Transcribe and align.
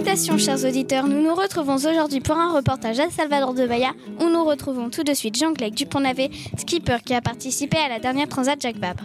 Salutations 0.00 0.38
chers 0.38 0.64
auditeurs, 0.64 1.06
nous 1.06 1.20
nous 1.20 1.34
retrouvons 1.34 1.74
aujourd'hui 1.74 2.20
pour 2.20 2.34
un 2.34 2.54
reportage 2.54 2.98
à 3.00 3.10
Salvador 3.10 3.52
de 3.52 3.66
Bahia 3.66 3.90
où 4.18 4.30
nous 4.30 4.44
retrouvons 4.44 4.88
tout 4.88 5.02
de 5.02 5.12
suite 5.12 5.36
Jean-Claude 5.36 5.74
Dupont-Navet, 5.74 6.30
skipper 6.56 6.96
qui 7.04 7.12
a 7.12 7.20
participé 7.20 7.76
à 7.76 7.90
la 7.90 7.98
dernière 7.98 8.26
Transat 8.26 8.58
Jacques 8.58 8.78
Vabre. 8.78 9.04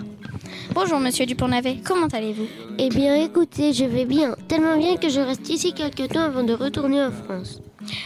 Bonjour 0.74 1.02
monsieur 1.02 1.26
Dupont-Navet, 1.26 1.80
comment 1.84 2.08
allez-vous? 2.08 2.46
Eh 2.78 2.88
bien 2.88 3.16
écoutez, 3.16 3.74
je 3.74 3.84
vais 3.84 4.06
bien, 4.06 4.38
tellement 4.48 4.78
bien 4.78 4.96
que 4.96 5.10
je 5.10 5.20
reste 5.20 5.50
ici 5.50 5.74
quelques 5.74 6.14
temps 6.14 6.24
avant 6.24 6.44
de 6.44 6.54
retourner 6.54 7.04
en 7.04 7.12
France. 7.12 7.60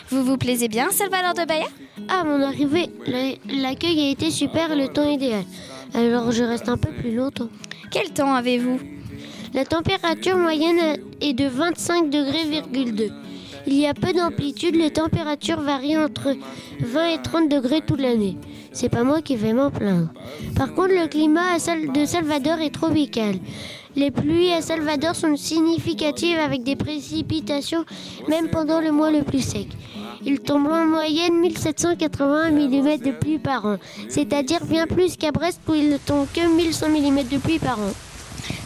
Vous 0.10 0.24
vous 0.24 0.38
plaisez 0.38 0.68
bien 0.68 0.90
Salvador 0.90 1.36
de 1.36 1.48
Bahia? 1.48 1.68
À 2.08 2.24
mon 2.24 2.42
arrivée, 2.42 2.90
l'accueil 3.06 4.00
a 4.00 4.10
été 4.10 4.32
super 4.32 4.76
le 4.76 4.88
temps 4.88 5.08
idéal. 5.08 5.44
Alors 5.94 6.32
je 6.32 6.44
reste 6.44 6.70
un 6.70 6.78
peu 6.78 6.90
plus 6.90 7.14
longtemps. 7.14 7.50
Quel 7.92 8.10
temps 8.10 8.34
avez-vous? 8.34 8.80
La 9.52 9.66
température 9.66 10.38
moyenne 10.38 11.00
est 11.22 11.34
de 11.34 11.48
25 11.48 12.12
degrés,2. 12.12 13.10
Il 13.66 13.74
y 13.74 13.88
a 13.88 13.96
peu 13.96 14.14
d'amplitude, 14.14 14.76
les 14.76 14.92
températures 14.92 15.60
varient 15.60 15.98
entre 15.98 16.36
20 16.82 17.08
et 17.08 17.22
30 17.22 17.50
degrés 17.50 17.82
toute 17.82 18.00
l'année. 18.00 18.38
C'est 18.74 18.90
pas 18.90 19.04
moi 19.04 19.24
qui 19.24 19.36
vais 19.36 19.54
m'en 19.54 19.72
plaindre. 19.72 20.10
Par 20.56 20.76
contre, 20.76 20.94
le 20.94 21.08
climat 21.08 21.58
de 21.58 22.06
Salvador 22.06 22.60
est 22.60 22.74
tropical. 22.74 23.36
Les 23.96 24.12
pluies 24.12 24.54
à 24.54 24.62
Salvador 24.62 25.16
sont 25.16 25.36
significatives 25.36 26.38
avec 26.38 26.62
des 26.62 26.76
précipitations 26.76 27.86
même 28.28 28.50
pendant 28.50 28.80
le 28.80 28.92
mois 28.92 29.10
le 29.10 29.24
plus 29.24 29.44
sec. 29.44 29.68
Il 30.24 30.42
tombe 30.42 30.68
en 30.68 30.86
moyenne 30.86 31.40
1781 31.40 32.52
mm 32.52 32.98
de 33.00 33.12
pluie 33.12 33.40
par 33.40 33.66
an, 33.66 33.78
c'est-à-dire 34.10 34.64
bien 34.66 34.86
plus 34.86 35.18
qu'à 35.18 35.32
Brest 35.32 35.60
où 35.68 35.74
il 35.74 35.90
ne 35.90 35.98
tombe 35.98 36.28
que 36.34 36.56
1100 36.56 36.90
mm 36.90 37.24
de 37.32 37.38
pluie 37.40 37.58
par 37.60 37.80
an. 37.80 37.94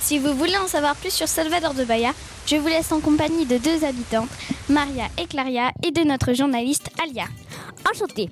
Si 0.03 0.19
vous 0.19 0.33
voulez 0.33 0.57
en 0.57 0.67
savoir 0.67 0.97
plus 0.97 1.13
sur 1.13 1.29
Salvador 1.29 1.73
de 1.73 1.85
Bahia, 1.85 2.11
je 2.45 2.57
vous 2.57 2.67
laisse 2.67 2.91
en 2.91 2.99
compagnie 2.99 3.45
de 3.45 3.57
deux 3.57 3.85
habitantes, 3.85 4.27
Maria 4.67 5.05
et 5.17 5.27
Claria, 5.27 5.71
et 5.81 5.91
de 5.91 6.01
notre 6.01 6.33
journaliste 6.33 6.89
Alia. 7.01 7.23
Enchantée. 7.89 8.29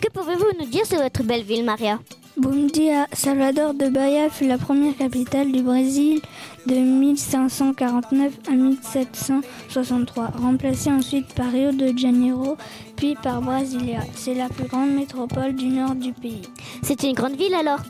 Que 0.00 0.08
pouvez-vous 0.12 0.46
nous 0.60 0.66
dire 0.66 0.86
sur 0.86 1.02
votre 1.02 1.24
belle 1.24 1.42
ville, 1.42 1.64
Maria? 1.64 1.98
Bon 2.36 2.68
dia, 2.68 3.08
Salvador 3.12 3.74
de 3.74 3.88
Bahia 3.88 4.30
fut 4.30 4.46
la 4.46 4.58
première 4.58 4.96
capitale 4.96 5.50
du 5.50 5.60
Brésil 5.60 6.20
de 6.66 6.76
1549 6.76 8.32
à 8.46 8.52
1763, 8.52 10.26
remplacée 10.40 10.92
ensuite 10.92 11.34
par 11.34 11.50
Rio 11.50 11.72
de 11.72 11.98
Janeiro, 11.98 12.56
puis 12.94 13.16
par 13.20 13.42
Brasilia. 13.42 14.02
C'est 14.14 14.34
la 14.34 14.48
plus 14.48 14.68
grande 14.68 14.92
métropole 14.92 15.56
du 15.56 15.66
nord 15.66 15.96
du 15.96 16.12
pays. 16.12 16.42
C'est 16.84 17.02
une 17.02 17.14
grande 17.14 17.34
ville 17.34 17.54
alors? 17.54 17.80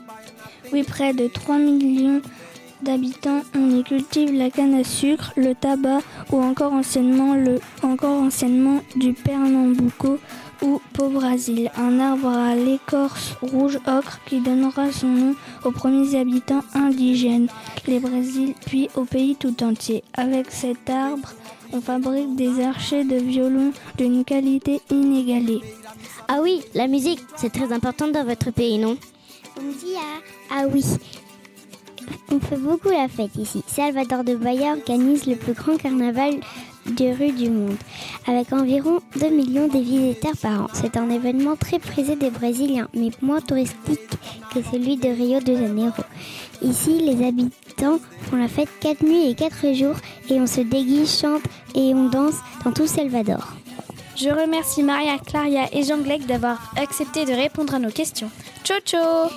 Oui, 0.73 0.81
près 0.81 1.13
de 1.13 1.27
3 1.27 1.57
millions 1.57 2.21
d'habitants. 2.81 3.41
On 3.55 3.77
y 3.77 3.83
cultive 3.83 4.33
la 4.33 4.49
canne 4.49 4.75
à 4.75 4.83
sucre, 4.83 5.33
le 5.35 5.53
tabac 5.55 5.99
ou 6.31 6.41
encore 6.41 6.73
anciennement, 6.73 7.35
le, 7.35 7.59
encore 7.83 8.21
anciennement 8.21 8.81
du 8.95 9.13
pernambuco 9.13 10.19
ou 10.61 10.81
Brasil, 11.07 11.71
un 11.77 11.99
arbre 11.99 12.27
à 12.27 12.55
l'écorce 12.55 13.35
rouge 13.41 13.79
ocre 13.87 14.19
qui 14.25 14.41
donnera 14.41 14.91
son 14.91 15.07
nom 15.07 15.35
aux 15.63 15.71
premiers 15.71 16.19
habitants 16.19 16.63
indigènes, 16.73 17.47
les 17.87 17.99
Brésil, 17.99 18.53
puis 18.65 18.89
au 18.95 19.05
pays 19.05 19.35
tout 19.35 19.63
entier. 19.63 20.03
Avec 20.13 20.51
cet 20.51 20.89
arbre, 20.89 21.31
on 21.71 21.81
fabrique 21.81 22.35
des 22.35 22.61
archers 22.61 23.05
de 23.05 23.15
violon 23.15 23.71
d'une 23.97 24.25
qualité 24.25 24.81
inégalée. 24.89 25.61
Ah 26.27 26.39
oui, 26.41 26.61
la 26.73 26.87
musique, 26.87 27.21
c'est 27.37 27.51
très 27.51 27.71
important 27.71 28.07
dans 28.09 28.25
votre 28.25 28.51
pays, 28.51 28.77
non? 28.77 28.97
Ah 30.51 30.65
oui, 30.71 30.83
on 32.31 32.39
fait 32.39 32.57
beaucoup 32.57 32.89
la 32.89 33.07
fête 33.07 33.35
ici. 33.35 33.63
Salvador 33.67 34.23
de 34.23 34.35
Bahia 34.35 34.73
organise 34.73 35.25
le 35.25 35.35
plus 35.35 35.53
grand 35.53 35.77
carnaval 35.77 36.35
de 36.85 37.17
rue 37.17 37.31
du 37.31 37.49
monde, 37.49 37.77
avec 38.25 38.51
environ 38.53 38.99
2 39.19 39.29
millions 39.29 39.67
de 39.67 39.79
visiteurs 39.79 40.37
par 40.41 40.63
an. 40.63 40.67
C'est 40.73 40.97
un 40.97 41.09
événement 41.09 41.55
très 41.55 41.79
prisé 41.79 42.15
des 42.15 42.29
Brésiliens, 42.29 42.87
mais 42.93 43.09
moins 43.21 43.41
touristique 43.41 43.99
que 44.53 44.61
celui 44.71 44.97
de 44.97 45.09
Rio 45.09 45.39
de 45.39 45.55
Janeiro. 45.55 46.03
Ici, 46.61 46.99
les 46.99 47.25
habitants 47.25 47.99
font 48.23 48.37
la 48.37 48.47
fête 48.47 48.69
4 48.81 49.03
nuits 49.03 49.29
et 49.29 49.35
4 49.35 49.73
jours 49.73 49.95
et 50.29 50.39
on 50.39 50.47
se 50.47 50.61
déguise, 50.61 51.19
chante 51.19 51.43
et 51.75 51.93
on 51.93 52.09
danse 52.09 52.35
dans 52.65 52.71
tout 52.71 52.87
Salvador. 52.87 53.53
Je 54.15 54.29
remercie 54.29 54.83
Maria, 54.83 55.17
Claria 55.17 55.69
et 55.71 55.83
Jean 55.83 55.99
Gleck 55.99 56.25
d'avoir 56.25 56.73
accepté 56.75 57.23
de 57.23 57.31
répondre 57.31 57.75
à 57.75 57.79
nos 57.79 57.91
questions. 57.91 58.29
Ciao 58.65 58.79
ciao 58.81 59.29